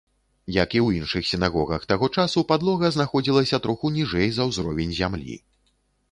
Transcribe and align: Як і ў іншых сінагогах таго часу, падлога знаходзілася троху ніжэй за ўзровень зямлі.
Як 0.53 0.69
і 0.77 0.79
ў 0.85 1.01
іншых 1.01 1.25
сінагогах 1.31 1.83
таго 1.91 2.07
часу, 2.23 2.41
падлога 2.51 2.89
знаходзілася 2.95 3.59
троху 3.65 3.91
ніжэй 3.97 4.27
за 4.39 4.47
ўзровень 4.53 4.95
зямлі. 5.01 5.37